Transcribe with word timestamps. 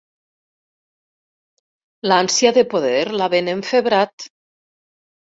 L'ànsia 2.11 2.55
de 2.57 2.65
poder 2.75 2.97
l'ha 3.21 3.31
ben 3.37 3.55
enfebrat. 3.57 4.31